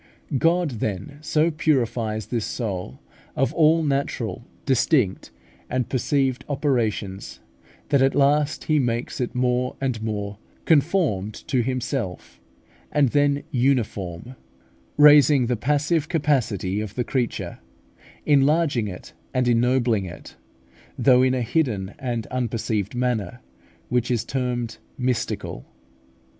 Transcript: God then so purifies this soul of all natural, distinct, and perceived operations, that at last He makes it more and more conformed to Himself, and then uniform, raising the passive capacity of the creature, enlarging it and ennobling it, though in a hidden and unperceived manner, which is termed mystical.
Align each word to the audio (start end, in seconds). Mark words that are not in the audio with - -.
God 0.39 0.71
then 0.79 1.19
so 1.21 1.51
purifies 1.51 2.25
this 2.25 2.43
soul 2.43 2.99
of 3.35 3.53
all 3.53 3.83
natural, 3.83 4.47
distinct, 4.65 5.29
and 5.69 5.89
perceived 5.89 6.43
operations, 6.49 7.39
that 7.89 8.01
at 8.01 8.15
last 8.15 8.63
He 8.63 8.79
makes 8.79 9.21
it 9.21 9.35
more 9.35 9.75
and 9.79 10.01
more 10.01 10.39
conformed 10.65 11.35
to 11.47 11.61
Himself, 11.61 12.41
and 12.91 13.09
then 13.09 13.43
uniform, 13.51 14.35
raising 14.97 15.45
the 15.45 15.55
passive 15.55 16.09
capacity 16.09 16.81
of 16.81 16.95
the 16.95 17.03
creature, 17.03 17.59
enlarging 18.25 18.87
it 18.87 19.13
and 19.35 19.47
ennobling 19.47 20.05
it, 20.05 20.35
though 20.97 21.21
in 21.21 21.35
a 21.35 21.43
hidden 21.43 21.93
and 21.99 22.25
unperceived 22.31 22.95
manner, 22.95 23.39
which 23.89 24.09
is 24.09 24.25
termed 24.25 24.79
mystical. 24.97 25.63